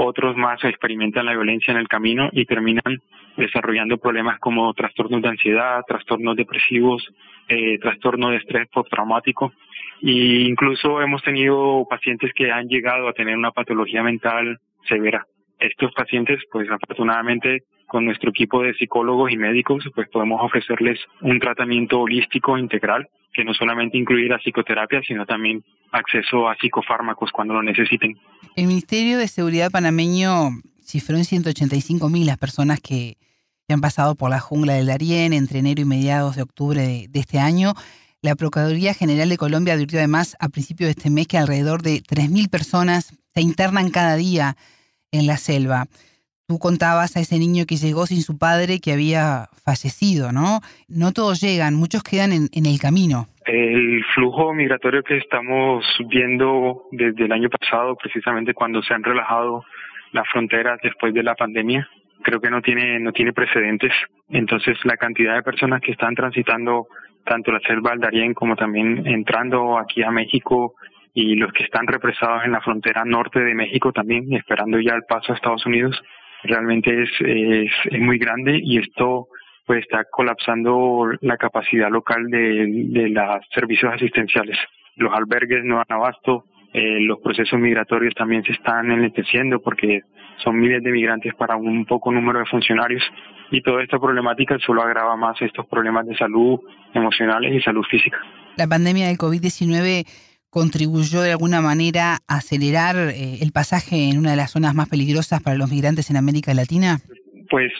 otros 0.00 0.36
más 0.36 0.62
experimentan 0.62 1.26
la 1.26 1.32
violencia 1.32 1.72
en 1.72 1.78
el 1.78 1.88
camino 1.88 2.28
y 2.30 2.44
terminan 2.44 3.02
desarrollando 3.36 3.98
problemas 3.98 4.38
como 4.38 4.72
trastornos 4.72 5.20
de 5.22 5.28
ansiedad, 5.28 5.82
trastornos 5.88 6.36
depresivos, 6.36 7.04
eh, 7.48 7.78
trastorno 7.80 8.30
de 8.30 8.36
estrés 8.36 8.68
postraumático 8.68 9.52
e 10.00 10.46
incluso 10.48 11.02
hemos 11.02 11.20
tenido 11.22 11.84
pacientes 11.90 12.32
que 12.32 12.52
han 12.52 12.68
llegado 12.68 13.08
a 13.08 13.12
tener 13.12 13.36
una 13.36 13.50
patología 13.50 14.04
mental 14.04 14.58
severa. 14.86 15.26
Estos 15.58 15.92
pacientes, 15.94 16.40
pues 16.52 16.70
afortunadamente 16.70 17.64
con 17.88 18.04
nuestro 18.04 18.30
equipo 18.30 18.62
de 18.62 18.74
psicólogos 18.74 19.32
y 19.32 19.36
médicos, 19.36 19.84
pues 19.96 20.08
podemos 20.10 20.40
ofrecerles 20.40 21.00
un 21.22 21.40
tratamiento 21.40 22.00
holístico 22.00 22.56
integral 22.56 23.08
que 23.38 23.44
no 23.44 23.54
solamente 23.54 23.96
incluye 23.96 24.26
la 24.26 24.38
psicoterapia, 24.38 25.00
sino 25.06 25.24
también 25.24 25.62
acceso 25.92 26.48
a 26.48 26.56
psicofármacos 26.56 27.30
cuando 27.30 27.54
lo 27.54 27.62
necesiten. 27.62 28.18
El 28.56 28.66
Ministerio 28.66 29.16
de 29.16 29.28
Seguridad 29.28 29.70
panameño 29.70 30.50
cifró 30.82 31.16
en 31.16 31.24
185 31.24 32.08
mil 32.08 32.26
las 32.26 32.36
personas 32.36 32.80
que, 32.80 33.16
han 33.68 33.80
pasado 33.80 34.16
por 34.16 34.30
la 34.30 34.40
jungla 34.40 34.72
del 34.72 34.86
Darién 34.86 35.32
entre 35.32 35.60
enero 35.60 35.82
y 35.82 35.84
mediados 35.84 36.34
de 36.34 36.42
octubre 36.42 37.06
de, 37.08 37.20
este 37.20 37.38
año. 37.38 37.74
La 38.22 38.34
Procuraduría 38.34 38.92
General 38.92 39.28
de 39.28 39.36
Colombia 39.36 39.74
advirtió 39.74 40.00
además 40.00 40.36
a 40.40 40.48
principios 40.48 40.88
de 40.88 40.92
este 40.92 41.10
mes 41.10 41.28
que 41.28 41.38
alrededor 41.38 41.82
de 41.82 42.02
3.000 42.02 42.50
personas 42.50 43.12
se 43.34 43.40
internan 43.40 43.90
cada 43.90 44.16
día 44.16 44.56
en 45.12 45.28
la 45.28 45.36
selva. 45.36 45.86
Tú 46.48 46.58
contabas 46.58 47.14
a 47.14 47.20
ese 47.20 47.38
niño 47.38 47.66
que 47.68 47.76
llegó 47.76 48.06
sin 48.06 48.22
su 48.22 48.38
padre 48.38 48.80
que 48.80 48.94
había 48.94 49.48
fallecido, 49.66 50.32
¿no? 50.32 50.60
No 50.88 51.12
todos 51.12 51.42
llegan, 51.42 51.74
muchos 51.74 52.02
quedan 52.02 52.32
en, 52.32 52.48
en 52.54 52.64
el 52.64 52.80
camino. 52.80 53.26
El 53.44 54.02
flujo 54.14 54.54
migratorio 54.54 55.02
que 55.02 55.18
estamos 55.18 55.84
viendo 56.08 56.84
desde 56.90 57.26
el 57.26 57.32
año 57.32 57.50
pasado, 57.50 57.96
precisamente 57.96 58.54
cuando 58.54 58.82
se 58.82 58.94
han 58.94 59.04
relajado 59.04 59.62
las 60.12 60.26
fronteras 60.32 60.80
después 60.82 61.12
de 61.12 61.22
la 61.22 61.34
pandemia, 61.34 61.86
creo 62.22 62.40
que 62.40 62.48
no 62.48 62.62
tiene 62.62 62.98
no 62.98 63.12
tiene 63.12 63.34
precedentes. 63.34 63.92
Entonces 64.30 64.78
la 64.84 64.96
cantidad 64.96 65.34
de 65.34 65.42
personas 65.42 65.82
que 65.82 65.92
están 65.92 66.14
transitando 66.14 66.86
tanto 67.26 67.52
la 67.52 67.60
selva 67.60 67.90
del 67.90 68.00
Darién 68.00 68.32
como 68.32 68.56
también 68.56 69.06
entrando 69.06 69.76
aquí 69.76 70.02
a 70.02 70.10
México 70.10 70.76
y 71.12 71.34
los 71.34 71.52
que 71.52 71.64
están 71.64 71.86
represados 71.86 72.46
en 72.46 72.52
la 72.52 72.62
frontera 72.62 73.04
norte 73.04 73.40
de 73.40 73.54
México 73.54 73.92
también 73.92 74.32
esperando 74.32 74.80
ya 74.80 74.94
el 74.94 75.02
paso 75.02 75.32
a 75.32 75.36
Estados 75.36 75.66
Unidos 75.66 76.02
realmente 76.44 77.02
es, 77.02 77.10
es, 77.20 77.70
es 77.90 78.00
muy 78.00 78.18
grande 78.18 78.60
y 78.62 78.78
esto 78.78 79.28
pues 79.66 79.80
está 79.80 80.04
colapsando 80.10 81.10
la 81.20 81.36
capacidad 81.36 81.90
local 81.90 82.24
de, 82.30 82.66
de 82.88 83.08
los 83.10 83.44
servicios 83.54 83.92
asistenciales. 83.92 84.56
Los 84.96 85.12
albergues 85.12 85.62
no 85.62 85.76
dan 85.76 85.86
abasto, 85.90 86.44
eh, 86.72 87.00
los 87.00 87.18
procesos 87.20 87.58
migratorios 87.58 88.14
también 88.14 88.42
se 88.44 88.52
están 88.52 88.90
enlenteciendo 88.90 89.60
porque 89.60 90.02
son 90.42 90.58
miles 90.58 90.82
de 90.82 90.90
migrantes 90.90 91.34
para 91.34 91.56
un 91.56 91.84
poco 91.84 92.12
número 92.12 92.38
de 92.38 92.46
funcionarios 92.46 93.02
y 93.50 93.62
toda 93.62 93.82
esta 93.82 93.98
problemática 93.98 94.58
solo 94.58 94.82
agrava 94.82 95.16
más 95.16 95.40
estos 95.40 95.66
problemas 95.66 96.06
de 96.06 96.16
salud 96.16 96.60
emocionales 96.94 97.54
y 97.54 97.60
salud 97.60 97.84
física. 97.90 98.18
La 98.56 98.66
pandemia 98.66 99.08
del 99.08 99.16
COVID-19 99.16 100.04
contribuyó 100.50 101.22
de 101.22 101.32
alguna 101.32 101.60
manera 101.60 102.18
a 102.28 102.36
acelerar 102.36 102.96
eh, 102.96 103.38
el 103.42 103.52
pasaje 103.52 104.08
en 104.10 104.18
una 104.18 104.30
de 104.30 104.36
las 104.36 104.52
zonas 104.52 104.74
más 104.74 104.88
peligrosas 104.88 105.42
para 105.42 105.56
los 105.56 105.70
migrantes 105.70 106.10
en 106.10 106.16
América 106.16 106.54
Latina? 106.54 106.98
Pues 107.50 107.72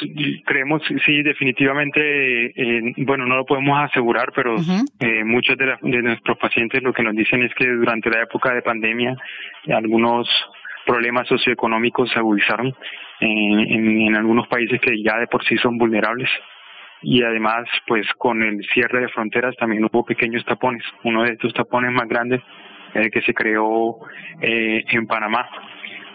creemos, 0.46 0.82
sí, 1.04 1.22
definitivamente, 1.22 2.00
eh, 2.46 2.94
bueno, 2.98 3.26
no 3.26 3.36
lo 3.36 3.44
podemos 3.44 3.78
asegurar, 3.78 4.32
pero 4.34 4.56
eh, 4.98 5.24
muchos 5.24 5.58
de, 5.58 5.76
de, 5.82 6.02
nuestros 6.02 6.38
pacientes 6.38 6.82
lo 6.82 6.94
que 6.94 7.02
nos 7.02 7.14
dicen 7.14 7.42
es 7.42 7.54
que 7.54 7.66
durante 7.68 8.08
la 8.08 8.22
época 8.22 8.54
de 8.54 8.62
pandemia 8.62 9.14
algunos 9.68 10.26
problemas 10.86 11.28
socioeconómicos 11.28 12.10
se 12.10 12.18
agudizaron 12.18 12.74
en, 13.20 14.06
en, 14.06 14.16
algunos 14.16 14.48
países 14.48 14.80
que 14.80 15.02
ya 15.02 15.18
de 15.18 15.26
por 15.26 15.44
sí 15.44 15.58
son 15.58 15.76
vulnerables 15.76 16.30
y 17.02 17.22
además 17.22 17.68
pues 17.86 18.06
con 18.18 18.42
el 18.42 18.64
cierre 18.72 19.02
de 19.02 19.08
fronteras 19.08 19.56
también 19.56 19.84
hubo 19.84 20.04
pequeños 20.04 20.44
tapones. 20.44 20.82
Uno 21.04 21.22
de 21.22 21.32
estos 21.32 21.52
tapones 21.54 21.92
más 21.92 22.08
grandes 22.08 22.40
eh, 22.94 23.10
que 23.10 23.22
se 23.22 23.34
creó 23.34 23.98
eh, 24.40 24.84
en 24.90 25.06
Panamá. 25.06 25.48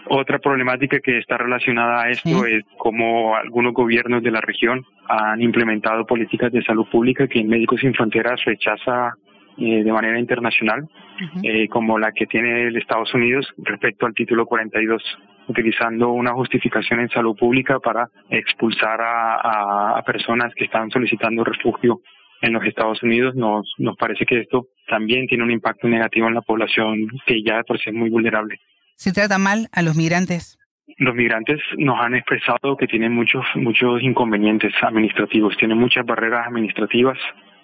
Otra 0.06 0.38
problemática 0.38 1.00
que 1.00 1.18
está 1.18 1.38
relacionada 1.38 2.02
a 2.02 2.10
esto 2.10 2.44
es 2.44 2.62
cómo 2.76 3.36
algunos 3.36 3.72
gobiernos 3.72 4.22
de 4.22 4.30
la 4.30 4.42
región 4.42 4.84
han 5.08 5.40
implementado 5.40 6.04
políticas 6.04 6.52
de 6.52 6.62
salud 6.62 6.86
pública 6.90 7.26
que 7.26 7.42
Médicos 7.42 7.80
Sin 7.80 7.94
Fronteras 7.94 8.44
rechaza 8.44 9.14
eh, 9.56 9.84
de 9.84 9.92
manera 9.92 10.18
internacional, 10.18 10.88
eh, 11.44 11.68
como 11.68 11.96
la 11.96 12.10
que 12.10 12.26
tiene 12.26 12.66
el 12.66 12.76
Estados 12.76 13.14
Unidos 13.14 13.46
respecto 13.58 14.04
al 14.04 14.12
título 14.12 14.46
42, 14.46 15.00
utilizando 15.48 16.10
una 16.10 16.32
justificación 16.32 17.00
en 17.00 17.08
salud 17.10 17.36
pública 17.36 17.78
para 17.80 18.08
expulsar 18.30 19.00
a, 19.00 19.98
a, 19.98 20.02
personas 20.02 20.52
que 20.54 20.64
están 20.64 20.90
solicitando 20.90 21.44
refugio 21.44 22.00
en 22.40 22.52
los 22.52 22.64
Estados 22.64 23.02
Unidos. 23.02 23.34
Nos, 23.34 23.72
nos 23.78 23.96
parece 23.96 24.24
que 24.26 24.40
esto 24.40 24.66
también 24.88 25.26
tiene 25.26 25.44
un 25.44 25.50
impacto 25.50 25.88
negativo 25.88 26.28
en 26.28 26.34
la 26.34 26.42
población 26.42 27.08
que 27.26 27.42
ya 27.42 27.58
de 27.58 27.64
por 27.64 27.78
sí 27.78 27.90
es 27.90 27.94
muy 27.94 28.10
vulnerable. 28.10 28.58
¿Se 28.96 29.12
trata 29.12 29.38
mal 29.38 29.68
a 29.72 29.82
los 29.82 29.96
migrantes? 29.96 30.58
los 30.98 31.14
migrantes 31.14 31.60
nos 31.78 31.98
han 32.00 32.14
expresado 32.14 32.76
que 32.76 32.86
tienen 32.86 33.12
muchos 33.12 33.44
muchos 33.54 34.02
inconvenientes 34.02 34.72
administrativos, 34.82 35.56
tienen 35.56 35.78
muchas 35.78 36.04
barreras 36.04 36.46
administrativas, 36.46 37.18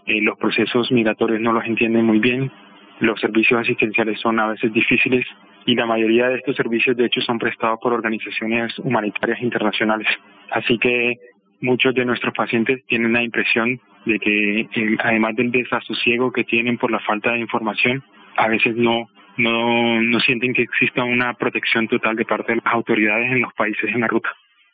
eh, 0.07 0.21
los 0.23 0.39
procesos 0.39 0.91
migratorios 0.91 1.41
no 1.41 1.53
los 1.53 1.65
entienden 1.65 2.07
muy 2.07 2.19
bien, 2.19 2.51
los 2.99 3.21
servicios 3.21 3.61
asistenciales 3.61 4.19
son 4.21 4.41
a 4.41 4.49
veces 4.49 4.73
difíciles 4.73 5.25
y 5.67 5.75
la 5.75 5.87
mayoría 5.87 6.29
de 6.29 6.37
estos 6.37 6.57
servicios 6.57 6.97
de 6.97 7.07
hecho 7.07 7.21
son 7.21 7.39
prestados 7.39 7.79
por 7.83 7.93
organizaciones 7.93 8.79
humanitarias 8.79 9.41
internacionales. 9.43 10.09
Así 10.51 10.79
que 10.79 11.19
muchos 11.61 11.95
de 11.95 12.05
nuestros 12.05 12.35
pacientes 12.35 12.85
tienen 12.87 13.13
la 13.13 13.23
impresión 13.23 13.81
de 14.07 14.19
que 14.19 14.61
eh, 14.61 14.97
además 15.03 15.37
del 15.37 15.51
desasosiego 15.51 16.33
que 16.33 16.45
tienen 16.45 16.79
por 16.79 16.91
la 16.91 17.01
falta 17.01 17.33
de 17.33 17.41
información, 17.41 18.03
a 18.37 18.49
veces 18.49 18.75
no 18.77 19.09
no, 19.37 20.03
no 20.03 20.21
sienten 20.21 20.53
que 20.53 20.63
exista 20.63 21.05
una 21.05 21.35
protección 21.35 21.89
total 21.89 22.17
de 22.17 22.25
parte 22.25 22.53
de 22.53 22.61
las 22.63 22.75
autoridades 22.75 23.31
en 23.31 23.41
los 23.41 23.53
países 23.55 23.91
en 23.93 24.01
la 24.01 24.07
ruta. 24.07 24.29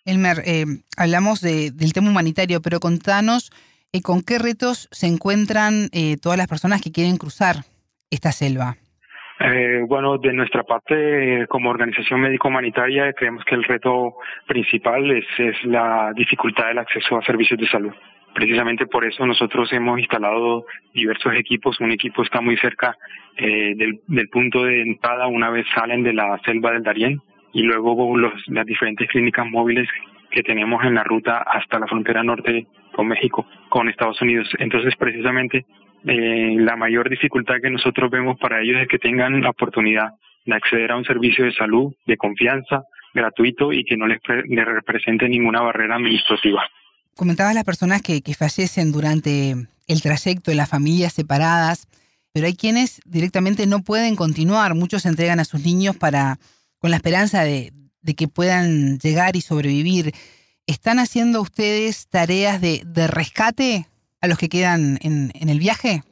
Elmer, 0.05 0.39
eh, 0.45 0.65
hablamos 0.97 1.41
de, 1.41 1.71
del 1.73 1.93
tema 1.93 2.11
humanitario, 2.11 2.61
pero 2.63 2.81
contanos 2.81 3.51
eh, 3.93 4.03
con 4.03 4.23
qué 4.23 4.39
retos 4.39 4.89
se 4.93 5.07
encuentran 5.07 5.89
eh, 5.93 6.17
todas 6.17 6.39
las 6.39 6.49
personas 6.49 6.81
que 6.81 6.93
quieren 6.93 7.17
cruzar 7.17 7.65
esta 8.11 8.33
selva. 8.33 8.77
Eh, 9.39 9.85
bueno, 9.87 10.17
de 10.19 10.33
nuestra 10.33 10.63
parte, 10.63 11.47
como 11.49 11.71
organización 11.71 12.21
médico-humanitaria, 12.21 13.13
creemos 13.13 13.45
que 13.45 13.55
el 13.55 13.65
reto 13.65 14.15
principal 14.47 15.11
es, 15.11 15.27
es 15.39 15.63
la 15.65 16.13
dificultad 16.15 16.69
del 16.69 16.79
acceso 16.79 17.19
a 17.19 17.23
servicios 17.23 17.61
de 17.61 17.69
salud. 17.69 17.93
Precisamente 18.35 18.87
por 18.87 19.05
eso 19.05 19.27
nosotros 19.27 19.73
hemos 19.73 19.99
instalado 19.99 20.67
diversos 20.93 21.35
equipos. 21.35 21.81
Un 21.81 21.93
equipo 21.93 22.23
está 22.23 22.41
muy 22.41 22.57
cerca 22.57 22.97
eh, 23.37 23.75
del, 23.77 24.01
del, 24.07 24.29
punto 24.29 24.65
de 24.65 24.83
entrada 24.83 25.27
una 25.27 25.51
vez 25.51 25.67
salen 25.75 26.03
de 26.03 26.13
la 26.13 26.39
selva 26.45 26.73
del 26.73 26.83
Darién 26.83 27.21
y 27.53 27.63
luego 27.63 28.17
los, 28.17 28.33
las 28.49 28.67
diferentes 28.67 29.09
clínicas 29.09 29.47
móviles 29.47 29.89
que 30.31 30.43
tenemos 30.43 30.85
en 30.85 30.95
la 30.95 31.05
ruta 31.05 31.39
hasta 31.39 31.79
la 31.79 31.87
frontera 31.87 32.23
norte 32.23 32.67
con 32.93 33.09
México, 33.09 33.47
con 33.71 33.89
Estados 33.89 34.21
Unidos. 34.21 34.49
Entonces, 34.59 34.95
precisamente, 34.97 35.65
eh, 36.07 36.55
la 36.59 36.77
mayor 36.77 37.11
dificultad 37.11 37.57
que 37.63 37.71
nosotros 37.71 38.11
vemos 38.11 38.39
para 38.39 38.61
ellos 38.61 38.81
es 38.81 38.89
que 38.89 38.99
tengan 38.99 39.41
la 39.41 39.51
oportunidad 39.51 40.11
de 40.45 40.55
acceder 40.55 40.93
a 40.93 40.97
un 40.97 41.05
servicio 41.05 41.45
de 41.45 41.53
salud 41.53 41.93
de 42.07 42.17
confianza, 42.17 42.85
gratuito 43.13 43.73
y 43.73 43.85
que 43.85 43.97
no 43.97 44.07
les, 44.07 44.21
les 44.49 44.65
represente 44.65 45.29
ninguna 45.29 45.61
barrera 45.63 45.97
administrativa. 45.97 46.63
Comentabas 47.15 47.55
las 47.55 47.65
personas 47.65 48.03
que, 48.03 48.23
que 48.23 48.35
fallecen 48.35 48.93
durante 48.93 49.55
el 49.87 50.03
trayecto, 50.03 50.51
en 50.51 50.59
las 50.59 50.69
familias 50.69 51.15
separadas, 51.15 51.89
pero 52.33 52.47
hay 52.47 52.55
quienes 52.55 53.01
directamente 53.07 53.67
no 53.67 53.83
pueden 53.83 54.17
continuar. 54.17 54.75
Muchos 54.75 55.07
entregan 55.07 55.41
a 55.41 55.45
sus 55.45 55.65
niños 55.65 55.97
para 55.97 56.39
con 56.79 56.91
la 56.91 56.97
esperanza 56.97 57.43
de, 57.43 57.73
de 58.03 58.15
que 58.15 58.29
puedan 58.29 58.99
llegar 58.99 59.35
y 59.35 59.41
sobrevivir. 59.41 60.13
¿Están 60.67 60.99
haciendo 60.99 61.41
ustedes 61.41 62.09
tareas 62.09 62.61
de, 62.61 62.83
de 62.85 63.07
rescate 63.07 63.87
los 64.29 64.39
que 64.39 64.49
quedan 64.49 64.99
en, 65.03 65.31
el 65.49 65.59
viaje? 65.59 66.03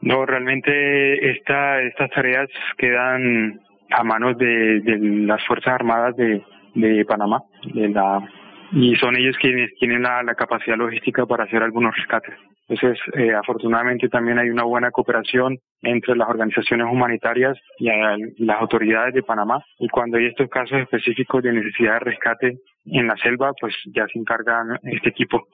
No, 0.00 0.26
realmente 0.26 1.30
esta, 1.30 1.80
estas 1.82 2.10
tareas 2.10 2.48
quedan 2.76 3.60
a 3.90 4.02
manos 4.02 4.36
de, 4.38 4.82
las 5.26 5.44
Fuerzas 5.46 5.74
Armadas 5.74 6.16
de, 6.16 6.42
de 6.74 7.04
Panamá, 7.04 7.40
de 7.74 7.88
la 7.88 8.20
y 8.72 8.96
son 8.96 9.14
ellos 9.16 9.36
quienes 9.40 9.72
tienen 9.78 10.02
la, 10.02 10.22
la 10.24 10.34
capacidad 10.34 10.76
logística 10.76 11.26
para 11.26 11.44
hacer 11.44 11.62
algunos 11.62 11.94
rescates. 11.96 12.34
Entonces, 12.66 12.98
eh, 13.14 13.32
afortunadamente 13.34 14.08
también 14.08 14.38
hay 14.38 14.48
una 14.48 14.64
buena 14.64 14.90
cooperación 14.90 15.58
entre 15.82 16.16
las 16.16 16.28
organizaciones 16.28 16.86
humanitarias 16.90 17.58
y 17.78 17.88
las 18.38 18.60
autoridades 18.60 19.14
de 19.14 19.22
Panamá. 19.22 19.62
Y 19.78 19.88
cuando 19.88 20.16
hay 20.16 20.26
estos 20.26 20.48
casos 20.48 20.78
específicos 20.78 21.42
de 21.42 21.52
necesidad 21.52 21.94
de 21.94 21.98
rescate 22.00 22.58
en 22.86 23.06
la 23.06 23.16
selva, 23.16 23.52
pues 23.60 23.74
ya 23.94 24.06
se 24.12 24.18
encarga 24.18 24.62
este 24.84 25.10
equipo. 25.10 25.46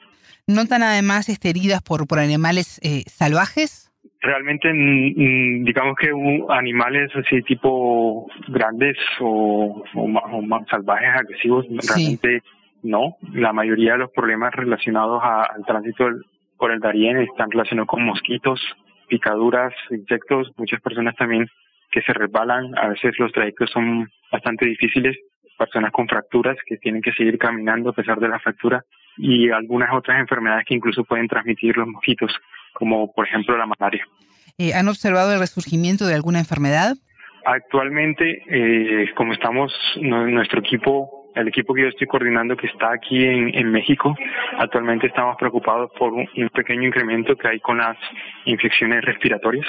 ¿Notan 0.46 0.82
además 0.82 1.28
este, 1.28 1.50
heridas 1.50 1.82
por, 1.82 2.06
por 2.06 2.18
animales 2.18 2.80
eh, 2.82 3.04
salvajes? 3.06 3.92
Realmente, 4.22 4.70
digamos 4.72 5.96
que 5.96 6.10
animales 6.50 7.10
así 7.14 7.42
tipo 7.42 8.26
grandes 8.49 8.96
o, 9.20 9.82
o, 9.94 10.02
o 10.02 10.64
salvajes, 10.70 11.08
agresivos, 11.14 11.66
sí. 11.66 11.78
realmente 11.88 12.42
no, 12.82 13.16
la 13.32 13.52
mayoría 13.52 13.92
de 13.92 13.99
los 13.99 14.10
problemas 14.10 14.54
relacionados 14.54 15.20
a, 15.22 15.44
al 15.44 15.64
tránsito 15.64 16.08
por 16.58 16.70
el 16.70 16.80
Darién 16.80 17.18
están 17.18 17.50
relacionados 17.50 17.88
con 17.88 18.04
mosquitos, 18.04 18.60
picaduras, 19.08 19.72
insectos, 19.90 20.52
muchas 20.56 20.80
personas 20.80 21.16
también 21.16 21.49
que 21.90 22.02
se 22.02 22.12
resbalan, 22.12 22.76
a 22.78 22.88
veces 22.88 23.18
los 23.18 23.32
trayectos 23.32 23.70
son 23.70 24.08
bastante 24.30 24.66
difíciles, 24.66 25.16
personas 25.61 25.93
con 25.93 26.09
fracturas 26.09 26.57
que 26.67 26.79
tienen 26.79 27.02
que 27.02 27.12
seguir 27.12 27.37
caminando 27.37 27.90
a 27.90 27.93
pesar 27.93 28.19
de 28.19 28.29
la 28.29 28.38
fractura 28.38 28.83
y 29.19 29.50
algunas 29.50 29.93
otras 29.93 30.19
enfermedades 30.19 30.64
que 30.67 30.75
incluso 30.75 31.05
pueden 31.05 31.29
transmitir 31.29 31.76
los 31.76 31.87
mosquitos, 31.87 32.33
como 32.73 33.12
por 33.12 33.26
ejemplo 33.26 33.59
la 33.59 33.67
malaria. 33.67 34.07
Eh, 34.57 34.73
¿Han 34.73 34.88
observado 34.88 35.35
el 35.35 35.38
resurgimiento 35.38 36.07
de 36.07 36.14
alguna 36.14 36.38
enfermedad? 36.38 36.97
Actualmente, 37.45 38.43
eh, 38.49 39.11
como 39.14 39.35
estamos, 39.35 39.73
no, 40.00 40.26
nuestro 40.26 40.61
equipo 40.61 41.21
el 41.37 41.47
equipo 41.47 41.75
que 41.75 41.83
yo 41.83 41.88
estoy 41.88 42.09
coordinando 42.09 42.57
que 42.57 42.67
está 42.67 42.93
aquí 42.93 43.25
en, 43.25 43.55
en 43.55 43.71
México, 43.71 44.17
actualmente 44.59 45.07
estamos 45.07 45.37
preocupados 45.37 45.90
por 45.97 46.12
un, 46.12 46.29
un, 46.37 46.49
pequeño 46.49 46.88
incremento 46.88 47.37
que 47.37 47.47
hay 47.47 47.61
con 47.61 47.79
las 47.79 47.97
infecciones 48.47 49.05
respiratorias 49.05 49.67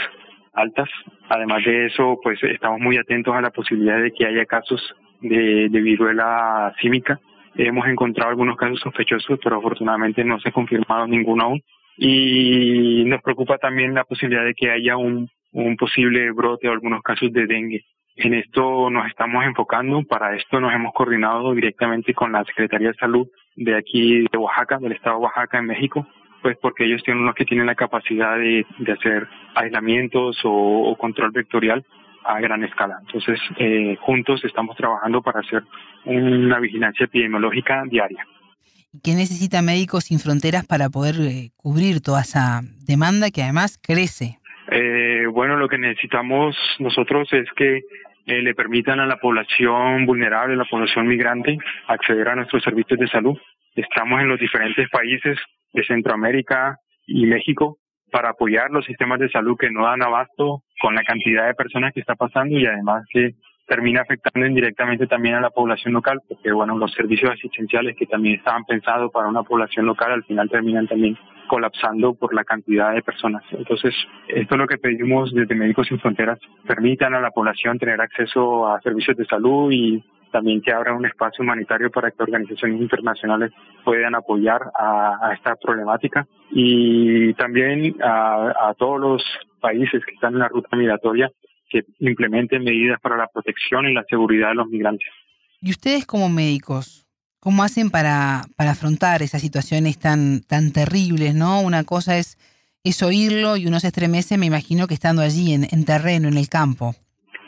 altas. 0.53 0.89
Además 1.29 1.63
de 1.63 1.85
eso, 1.85 2.19
pues 2.23 2.39
estamos 2.43 2.79
muy 2.79 2.97
atentos 2.97 3.35
a 3.35 3.41
la 3.41 3.51
posibilidad 3.51 4.01
de 4.01 4.11
que 4.11 4.25
haya 4.25 4.45
casos 4.45 4.81
de, 5.21 5.69
de 5.69 5.81
viruela 5.81 6.73
símica. 6.81 7.19
Hemos 7.55 7.87
encontrado 7.87 8.31
algunos 8.31 8.57
casos 8.57 8.79
sospechosos, 8.79 9.39
pero 9.43 9.57
afortunadamente 9.57 10.23
no 10.23 10.39
se 10.39 10.49
ha 10.49 10.53
confirmado 10.53 11.07
ninguno 11.07 11.43
aún. 11.43 11.61
Y 11.97 13.03
nos 13.05 13.21
preocupa 13.21 13.57
también 13.57 13.93
la 13.93 14.05
posibilidad 14.05 14.45
de 14.45 14.53
que 14.53 14.71
haya 14.71 14.97
un, 14.97 15.29
un 15.51 15.75
posible 15.75 16.31
brote 16.31 16.67
o 16.67 16.71
algunos 16.71 17.01
casos 17.01 17.31
de 17.31 17.45
dengue. 17.45 17.85
En 18.15 18.33
esto 18.33 18.89
nos 18.89 19.07
estamos 19.07 19.45
enfocando, 19.45 20.03
para 20.03 20.35
esto 20.35 20.59
nos 20.59 20.73
hemos 20.73 20.93
coordinado 20.93 21.53
directamente 21.53 22.13
con 22.13 22.31
la 22.31 22.43
Secretaría 22.45 22.89
de 22.89 22.95
Salud 22.95 23.27
de 23.55 23.75
aquí 23.75 24.25
de 24.31 24.37
Oaxaca, 24.37 24.77
del 24.77 24.93
estado 24.93 25.17
de 25.17 25.23
Oaxaca 25.23 25.59
en 25.59 25.65
México, 25.65 26.07
pues 26.41 26.57
porque 26.61 26.85
ellos 26.85 27.03
tienen 27.03 27.25
los 27.25 27.35
que 27.35 27.45
tienen 27.45 27.67
la 27.67 27.75
capacidad 27.75 28.37
de, 28.37 28.65
de 28.79 28.91
hacer 28.91 29.27
aislamientos 29.55 30.39
o, 30.43 30.51
o, 30.89 30.95
control 30.97 31.31
vectorial 31.31 31.85
a 32.23 32.39
gran 32.39 32.63
escala. 32.63 32.97
Entonces, 33.01 33.39
eh, 33.57 33.97
juntos 34.01 34.43
estamos 34.43 34.75
trabajando 34.77 35.21
para 35.21 35.39
hacer 35.39 35.63
una 36.05 36.59
vigilancia 36.59 37.05
epidemiológica 37.05 37.83
diaria. 37.87 38.25
¿Qué 39.03 39.15
necesita 39.15 39.61
Médicos 39.61 40.05
Sin 40.05 40.19
Fronteras 40.19 40.67
para 40.67 40.89
poder 40.89 41.15
eh, 41.21 41.51
cubrir 41.55 42.01
toda 42.01 42.21
esa 42.21 42.61
demanda 42.85 43.31
que 43.31 43.41
además 43.41 43.79
crece? 43.81 44.37
Eh, 44.69 45.27
bueno, 45.31 45.55
lo 45.55 45.69
que 45.69 45.77
necesitamos 45.77 46.57
nosotros 46.79 47.31
es 47.31 47.47
que 47.55 47.77
eh, 48.25 48.41
le 48.41 48.53
permitan 48.53 48.99
a 48.99 49.05
la 49.05 49.17
población 49.17 50.05
vulnerable, 50.05 50.53
a 50.53 50.57
la 50.57 50.65
población 50.65 51.07
migrante, 51.07 51.57
acceder 51.87 52.27
a 52.27 52.35
nuestros 52.35 52.63
servicios 52.63 52.99
de 52.99 53.07
salud. 53.07 53.37
Estamos 53.75 54.21
en 54.21 54.27
los 54.27 54.39
diferentes 54.39 54.89
países 54.89 55.37
de 55.73 55.83
Centroamérica 55.85 56.77
y 57.07 57.25
México 57.25 57.77
para 58.11 58.29
apoyar 58.29 58.69
los 58.71 58.85
sistemas 58.85 59.19
de 59.19 59.29
salud 59.29 59.57
que 59.57 59.71
no 59.71 59.85
dan 59.85 60.03
abasto 60.03 60.63
con 60.79 60.95
la 60.95 61.03
cantidad 61.03 61.47
de 61.47 61.53
personas 61.53 61.93
que 61.93 62.01
está 62.01 62.15
pasando 62.15 62.57
y 62.57 62.65
además 62.65 63.05
que 63.11 63.31
termina 63.67 64.01
afectando 64.01 64.45
indirectamente 64.45 65.07
también 65.07 65.35
a 65.35 65.41
la 65.41 65.49
población 65.49 65.93
local, 65.93 66.19
porque 66.27 66.51
bueno, 66.51 66.77
los 66.77 66.91
servicios 66.93 67.31
asistenciales 67.31 67.95
que 67.95 68.05
también 68.05 68.35
estaban 68.35 68.65
pensados 68.65 69.11
para 69.13 69.29
una 69.29 69.43
población 69.43 69.85
local 69.85 70.11
al 70.11 70.23
final 70.25 70.49
terminan 70.49 70.87
también 70.87 71.17
colapsando 71.47 72.13
por 72.13 72.33
la 72.33 72.43
cantidad 72.43 72.93
de 72.93 73.01
personas. 73.01 73.43
Entonces, 73.51 73.93
esto 74.27 74.55
es 74.55 74.59
lo 74.59 74.67
que 74.67 74.77
pedimos 74.77 75.33
desde 75.33 75.55
Médicos 75.55 75.87
Sin 75.87 75.99
Fronteras, 75.99 76.39
permitan 76.67 77.13
a 77.13 77.21
la 77.21 77.31
población 77.31 77.79
tener 77.79 78.01
acceso 78.01 78.67
a 78.67 78.81
servicios 78.81 79.15
de 79.17 79.25
salud 79.25 79.71
y 79.71 80.03
también 80.31 80.61
que 80.61 80.71
abra 80.71 80.93
un 80.95 81.05
espacio 81.05 81.43
humanitario 81.43 81.91
para 81.91 82.11
que 82.11 82.23
organizaciones 82.23 82.81
internacionales 82.81 83.51
puedan 83.83 84.15
apoyar 84.15 84.61
a, 84.77 85.17
a 85.21 85.33
esta 85.33 85.55
problemática 85.55 86.25
y 86.51 87.33
también 87.35 87.95
a, 88.01 88.69
a 88.69 88.73
todos 88.75 88.99
los 88.99 89.23
países 89.59 90.03
que 90.05 90.13
están 90.13 90.33
en 90.33 90.39
la 90.39 90.47
ruta 90.47 90.75
migratoria 90.75 91.31
que 91.69 91.83
implementen 91.99 92.63
medidas 92.63 92.99
para 92.99 93.15
la 93.17 93.27
protección 93.27 93.87
y 93.87 93.93
la 93.93 94.03
seguridad 94.09 94.49
de 94.49 94.55
los 94.55 94.67
migrantes. 94.67 95.07
¿Y 95.61 95.71
ustedes 95.71 96.05
como 96.05 96.27
médicos, 96.27 97.07
cómo 97.39 97.63
hacen 97.63 97.91
para, 97.91 98.41
para 98.57 98.71
afrontar 98.71 99.21
esas 99.21 99.41
situaciones 99.41 99.99
tan, 99.99 100.41
tan 100.41 100.71
terribles, 100.73 101.33
no? 101.35 101.61
Una 101.61 101.83
cosa 101.83 102.17
es, 102.17 102.37
es 102.83 103.01
oírlo 103.03 103.57
y 103.57 103.67
uno 103.67 103.79
se 103.79 103.87
estremece, 103.87 104.37
me 104.37 104.47
imagino 104.47 104.87
que 104.87 104.95
estando 104.95 105.21
allí 105.21 105.53
en, 105.53 105.65
en 105.71 105.85
terreno, 105.85 106.27
en 106.27 106.37
el 106.37 106.49
campo. 106.49 106.95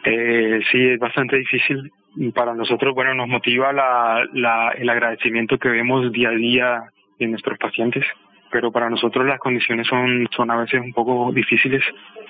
Eh, 0.05 0.59
sí, 0.71 0.77
es 0.79 0.99
bastante 0.99 1.37
difícil. 1.37 1.91
Para 2.33 2.53
nosotros, 2.53 2.93
bueno, 2.93 3.13
nos 3.13 3.27
motiva 3.27 3.73
la, 3.73 4.23
la, 4.33 4.69
el 4.71 4.89
agradecimiento 4.89 5.57
que 5.57 5.69
vemos 5.69 6.11
día 6.11 6.29
a 6.29 6.33
día 6.33 6.83
de 7.19 7.27
nuestros 7.27 7.57
pacientes 7.57 8.05
pero 8.53 8.71
para 8.71 8.87
nosotros 8.87 9.25
las 9.25 9.39
condiciones 9.39 9.87
son, 9.87 10.27
son 10.29 10.51
a 10.51 10.57
veces 10.57 10.79
un 10.79 10.93
poco 10.93 11.31
difíciles. 11.33 11.83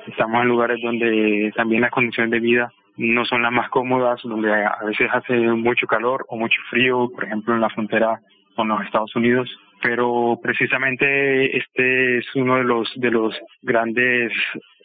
Estamos 0.07 0.41
en 0.41 0.47
lugares 0.47 0.79
donde 0.81 1.51
también 1.53 1.81
las 1.81 1.91
condiciones 1.91 2.31
de 2.31 2.39
vida 2.39 2.71
no 2.95 3.25
son 3.25 3.41
las 3.41 3.51
más 3.51 3.69
cómodas, 3.69 4.21
donde 4.23 4.53
a 4.53 4.77
veces 4.85 5.09
hace 5.11 5.33
mucho 5.33 5.85
calor 5.85 6.25
o 6.29 6.37
mucho 6.37 6.61
frío, 6.69 7.09
por 7.13 7.25
ejemplo 7.25 7.53
en 7.53 7.59
la 7.61 7.69
frontera 7.69 8.21
con 8.55 8.69
los 8.69 8.81
Estados 8.85 9.13
Unidos. 9.15 9.49
Pero 9.81 10.39
precisamente 10.41 11.57
este 11.57 12.19
es 12.19 12.35
uno 12.35 12.55
de 12.55 12.63
los 12.63 12.89
de 12.95 13.11
los 13.11 13.37
grandes 13.61 14.31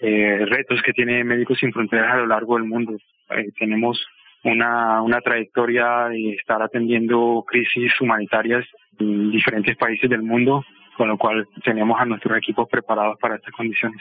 eh, 0.00 0.44
retos 0.44 0.82
que 0.82 0.92
tiene 0.92 1.22
Médicos 1.22 1.58
Sin 1.58 1.72
Fronteras 1.72 2.14
a 2.14 2.16
lo 2.16 2.26
largo 2.26 2.56
del 2.56 2.64
mundo. 2.64 2.96
Eh, 3.30 3.52
tenemos 3.56 4.04
una, 4.44 5.02
una 5.02 5.20
trayectoria 5.20 6.08
de 6.08 6.34
estar 6.34 6.62
atendiendo 6.62 7.44
crisis 7.46 7.92
humanitarias 8.00 8.64
en 8.98 9.30
diferentes 9.30 9.76
países 9.76 10.08
del 10.08 10.22
mundo, 10.22 10.64
con 10.96 11.08
lo 11.08 11.16
cual 11.16 11.46
tenemos 11.64 12.00
a 12.00 12.04
nuestros 12.04 12.36
equipos 12.36 12.68
preparados 12.68 13.18
para 13.20 13.36
estas 13.36 13.52
condiciones. 13.52 14.00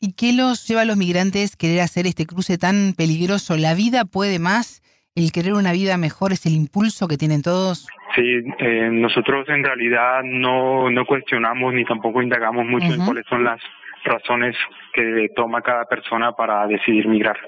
¿Y 0.00 0.14
qué 0.14 0.32
los 0.32 0.66
lleva 0.66 0.82
a 0.82 0.84
los 0.84 0.96
migrantes 0.96 1.54
a 1.54 1.58
querer 1.58 1.80
hacer 1.80 2.06
este 2.06 2.26
cruce 2.26 2.58
tan 2.58 2.94
peligroso? 2.96 3.56
¿La 3.56 3.74
vida 3.74 4.04
puede 4.04 4.38
más? 4.38 4.82
¿El 5.14 5.32
querer 5.32 5.54
una 5.54 5.72
vida 5.72 5.96
mejor 5.96 6.32
es 6.32 6.44
el 6.44 6.52
impulso 6.52 7.08
que 7.08 7.16
tienen 7.16 7.42
todos? 7.42 7.86
Sí, 8.14 8.22
eh, 8.58 8.90
nosotros 8.92 9.48
en 9.48 9.64
realidad 9.64 10.22
no, 10.24 10.90
no 10.90 11.06
cuestionamos 11.06 11.72
ni 11.74 11.84
tampoco 11.84 12.22
indagamos 12.22 12.66
mucho 12.66 12.86
en 12.86 13.04
cuáles 13.04 13.24
son 13.26 13.44
las 13.44 13.60
razones 14.04 14.54
que 14.92 15.28
toma 15.34 15.62
cada 15.62 15.84
persona 15.86 16.32
para 16.32 16.66
decidir 16.66 17.08
migrar. 17.08 17.38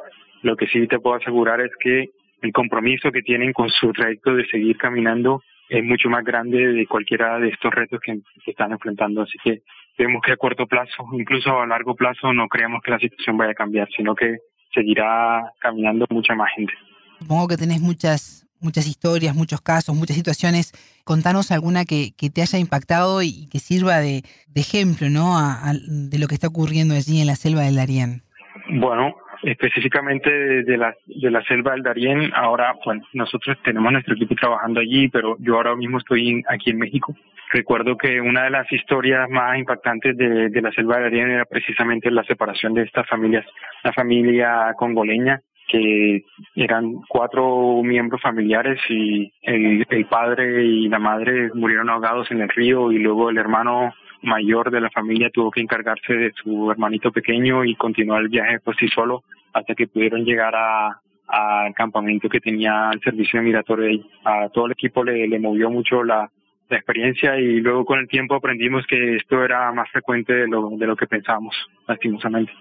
Lo 0.43 0.57
que 0.57 0.67
sí 0.67 0.87
te 0.87 0.99
puedo 0.99 1.17
asegurar 1.17 1.61
es 1.61 1.71
que 1.81 2.11
el 2.43 2.53
compromiso 2.53 3.11
que 3.11 3.23
tienen 3.23 3.53
con 3.53 3.69
su 3.69 3.93
trayecto 3.93 4.35
de 4.35 4.47
seguir 4.47 4.77
caminando 4.77 5.43
es 5.69 5.85
mucho 5.85 6.09
más 6.09 6.25
grande 6.25 6.73
de 6.73 6.87
cualquiera 6.87 7.39
de 7.39 7.49
estos 7.49 7.75
retos 7.75 8.01
que, 8.01 8.21
están 8.47 8.73
enfrentando. 8.73 9.23
Así 9.23 9.37
que 9.43 9.63
vemos 9.99 10.23
que 10.25 10.33
a 10.33 10.37
corto 10.37 10.67
plazo, 10.67 11.05
incluso 11.13 11.61
a 11.61 11.67
largo 11.67 11.95
plazo, 11.95 12.33
no 12.33 12.49
creemos 12.49 12.83
que 12.83 12.91
la 12.91 12.99
situación 12.99 13.37
vaya 13.37 13.53
a 13.53 13.55
cambiar, 13.55 13.89
sino 13.95 14.15
que 14.15 14.39
seguirá 14.73 15.53
caminando 15.61 16.07
mucha 16.11 16.35
más 16.35 16.51
gente. 16.55 16.73
Supongo 17.19 17.49
que 17.49 17.57
tenés 17.57 17.81
muchas 17.81 18.49
muchas 18.61 18.87
historias, 18.87 19.37
muchos 19.37 19.61
casos, 19.61 19.95
muchas 19.95 20.17
situaciones. 20.17 20.73
Contanos 21.05 21.53
alguna 21.53 21.85
que, 21.85 22.13
que 22.17 22.31
te 22.31 22.43
haya 22.43 22.59
impactado 22.59 23.23
y 23.23 23.49
que 23.49 23.59
sirva 23.59 23.99
de, 23.99 24.23
ejemplo, 24.55 25.09
¿no? 25.09 25.37
de 25.73 26.19
lo 26.19 26.27
que 26.27 26.35
está 26.35 26.49
ocurriendo 26.49 26.95
allí 26.95 27.21
en 27.21 27.29
la 27.29 27.37
selva 27.37 27.63
del 27.63 27.77
Darién. 27.77 28.23
Bueno, 28.71 29.15
específicamente 29.51 30.31
de 30.63 30.77
la, 30.77 30.95
de 31.07 31.31
la 31.31 31.43
selva 31.45 31.73
del 31.73 31.83
Darién, 31.83 32.31
ahora, 32.35 32.75
bueno, 32.85 33.03
nosotros 33.13 33.57
tenemos 33.65 33.93
nuestro 33.93 34.15
equipo 34.15 34.35
trabajando 34.35 34.81
allí, 34.81 35.09
pero 35.09 35.37
yo 35.41 35.57
ahora 35.57 35.75
mismo 35.75 35.99
estoy 35.99 36.43
aquí 36.49 36.71
en 36.71 36.79
México. 36.79 37.15
Recuerdo 37.51 37.97
que 37.97 38.21
una 38.21 38.45
de 38.45 38.51
las 38.51 38.71
historias 38.71 39.29
más 39.31 39.59
impactantes 39.59 40.17
de, 40.17 40.51
de 40.51 40.63
la 40.63 40.71
selva 40.73 40.97
del 40.97 41.05
Darién 41.05 41.31
era 41.31 41.45
precisamente 41.47 42.11
la 42.11 42.25
separación 42.25 42.75
de 42.75 42.83
estas 42.83 43.09
familias, 43.09 43.47
la 43.83 43.93
familia 43.93 44.75
congoleña, 44.77 45.41
que 45.69 46.25
eran 46.57 46.95
cuatro 47.09 47.83
miembros 47.83 48.21
familiares 48.21 48.81
y 48.89 49.33
el, 49.43 49.87
el 49.89 50.07
padre 50.07 50.65
y 50.65 50.89
la 50.89 50.99
madre 50.99 51.51
murieron 51.55 51.91
ahogados 51.91 52.31
en 52.31 52.41
el 52.41 52.49
río 52.49 52.91
y 52.91 52.99
luego 52.99 53.31
el 53.31 53.39
hermano 53.39 53.95
mayor 54.23 54.71
de 54.71 54.81
la 54.81 54.91
familia 54.91 55.31
tuvo 55.31 55.51
que 55.51 55.61
encargarse 55.61 56.13
de 56.13 56.33
su 56.43 56.71
hermanito 56.71 57.13
pequeño 57.13 57.65
y 57.65 57.77
continuar 57.77 58.23
el 58.23 58.29
viaje 58.29 58.61
por 58.61 58.77
sí 58.77 58.89
solo 58.89 59.23
hasta 59.53 59.75
que 59.75 59.87
pudieron 59.87 60.25
llegar 60.25 60.55
a 60.55 61.01
al 61.29 61.75
campamento 61.75 62.29
que 62.29 62.41
tenía 62.41 62.91
el 62.93 63.01
servicio 63.01 63.43
migratorio. 63.43 64.05
A 64.25 64.49
todo 64.49 64.67
el 64.67 64.73
equipo 64.73 65.05
le, 65.05 65.39
movió 65.39 65.71
mucho 65.71 66.03
la, 66.03 66.31
la 66.69 66.77
experiencia 66.77 67.39
y 67.39 67.61
luego 67.61 67.85
con 67.85 67.99
el 67.99 68.09
tiempo 68.09 68.35
aprendimos 68.35 68.87
que 68.87 69.17
esto 69.17 69.45
era 69.45 69.71
más 69.73 69.91
frecuente 69.91 70.33
de 70.33 70.49
lo, 70.49 70.71
de 70.71 70.87
lo 70.87 70.97
que 70.97 71.07
pensábamos, 71.07 71.55
lastimosamente. 71.87 72.53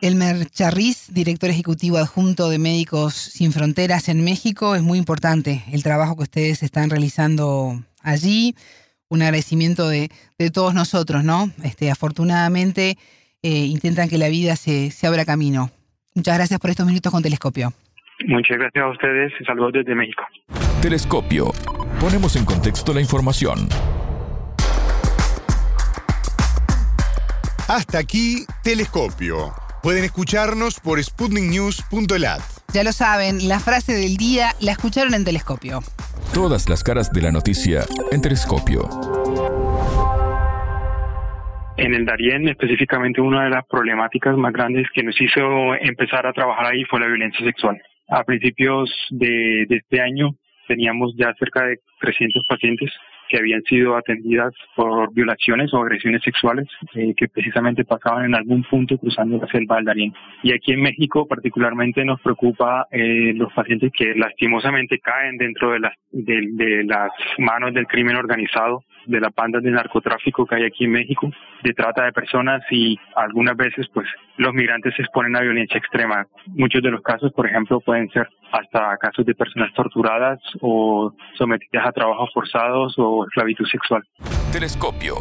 Elmer 0.00 0.46
Charriz, 0.50 1.12
director 1.12 1.50
ejecutivo 1.50 1.98
adjunto 1.98 2.48
de 2.48 2.58
Médicos 2.58 3.14
Sin 3.14 3.52
Fronteras 3.52 4.08
en 4.08 4.24
México, 4.24 4.74
es 4.74 4.82
muy 4.82 4.98
importante 4.98 5.62
el 5.72 5.82
trabajo 5.82 6.16
que 6.16 6.24
ustedes 6.24 6.62
están 6.62 6.90
realizando 6.90 7.74
allí 8.02 8.54
un 9.08 9.22
agradecimiento 9.22 9.88
de, 9.88 10.10
todos 10.52 10.74
nosotros, 10.74 11.24
¿no? 11.24 11.50
Este, 11.62 11.90
afortunadamente 11.90 12.98
eh, 13.42 13.66
intentan 13.66 14.08
que 14.08 14.18
la 14.18 14.28
vida 14.28 14.56
se, 14.56 14.90
se 14.90 15.06
abra 15.06 15.24
camino. 15.24 15.70
Muchas 16.14 16.36
gracias 16.36 16.60
por 16.60 16.70
estos 16.70 16.86
minutos 16.86 17.10
con 17.10 17.22
Telescopio. 17.22 17.72
Muchas 18.26 18.56
gracias 18.56 18.84
a 18.84 18.88
ustedes 18.88 19.32
y 19.40 19.44
saludos 19.44 19.72
desde 19.74 19.94
México. 19.94 20.22
Telescopio. 20.80 21.52
Ponemos 22.00 22.36
en 22.36 22.44
contexto 22.44 22.94
la 22.94 23.00
información. 23.00 23.68
Hasta 27.66 27.98
aquí, 27.98 28.44
Telescopio. 28.62 29.52
Pueden 29.82 30.04
escucharnos 30.04 30.78
por 30.78 31.02
sputniknews.lat. 31.02 32.40
Ya 32.72 32.84
lo 32.84 32.92
saben, 32.92 33.48
la 33.48 33.58
frase 33.58 33.94
del 33.94 34.16
día 34.16 34.54
la 34.60 34.72
escucharon 34.72 35.14
en 35.14 35.24
Telescopio. 35.24 35.80
Todas 36.32 36.68
las 36.68 36.82
caras 36.84 37.12
de 37.12 37.22
la 37.22 37.32
noticia 37.32 37.84
en 38.12 38.20
Telescopio. 38.20 38.88
En 41.76 41.92
el 41.92 42.04
Darién, 42.04 42.48
específicamente, 42.48 43.20
una 43.20 43.44
de 43.44 43.50
las 43.50 43.66
problemáticas 43.66 44.36
más 44.36 44.52
grandes 44.52 44.86
que 44.94 45.02
nos 45.02 45.20
hizo 45.20 45.74
empezar 45.74 46.26
a 46.26 46.32
trabajar 46.32 46.66
ahí 46.66 46.84
fue 46.84 47.00
la 47.00 47.08
violencia 47.08 47.44
sexual. 47.44 47.80
A 48.08 48.22
principios 48.22 48.90
de, 49.10 49.66
de 49.68 49.76
este 49.76 50.00
año 50.00 50.36
teníamos 50.68 51.14
ya 51.16 51.34
cerca 51.34 51.66
de 51.66 51.80
300 52.00 52.44
pacientes 52.46 52.90
que 53.28 53.38
habían 53.38 53.62
sido 53.62 53.96
atendidas 53.96 54.52
por 54.76 55.12
violaciones 55.12 55.72
o 55.72 55.78
agresiones 55.78 56.22
sexuales 56.22 56.68
eh, 56.94 57.14
que 57.16 57.28
precisamente 57.28 57.84
pasaban 57.84 58.26
en 58.26 58.34
algún 58.34 58.62
punto 58.64 58.98
cruzando 58.98 59.38
la 59.38 59.48
selva 59.48 59.76
del 59.76 59.86
Darién. 59.86 60.14
Y 60.42 60.52
aquí 60.52 60.72
en 60.72 60.82
México 60.82 61.26
particularmente 61.26 62.04
nos 62.04 62.20
preocupa 62.20 62.86
eh, 62.90 63.32
los 63.34 63.52
pacientes 63.52 63.90
que 63.96 64.14
lastimosamente 64.14 64.98
caen 65.00 65.38
dentro 65.38 65.72
de 65.72 65.80
las, 65.80 65.94
de 66.12 66.84
las 66.84 67.10
manos 67.38 67.74
del 67.74 67.86
crimen 67.86 68.16
organizado 68.16 68.84
de 69.06 69.20
las 69.20 69.34
bandas 69.34 69.62
de 69.62 69.70
narcotráfico 69.70 70.46
que 70.46 70.56
hay 70.56 70.64
aquí 70.64 70.84
en 70.84 70.92
México, 70.92 71.30
de 71.62 71.72
trata 71.72 72.04
de 72.04 72.12
personas 72.12 72.62
y 72.70 72.98
algunas 73.16 73.56
veces 73.56 73.86
pues 73.92 74.06
los 74.36 74.52
migrantes 74.52 74.94
se 74.96 75.02
exponen 75.02 75.36
a 75.36 75.40
violencia 75.40 75.78
extrema. 75.78 76.26
Muchos 76.46 76.82
de 76.82 76.90
los 76.90 77.02
casos, 77.02 77.32
por 77.32 77.46
ejemplo, 77.46 77.80
pueden 77.80 78.10
ser 78.10 78.28
hasta 78.52 78.96
casos 78.98 79.24
de 79.26 79.34
personas 79.34 79.72
torturadas 79.74 80.40
o 80.60 81.12
sometidas 81.36 81.86
a 81.86 81.92
trabajos 81.92 82.30
forzados 82.32 82.94
o 82.98 83.24
esclavitud 83.24 83.66
sexual. 83.66 84.02
Telescopio, 84.52 85.16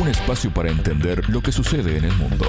un 0.00 0.08
espacio 0.08 0.50
para 0.52 0.70
entender 0.70 1.28
lo 1.28 1.40
que 1.40 1.52
sucede 1.52 1.98
en 1.98 2.04
el 2.04 2.16
mundo. 2.16 2.46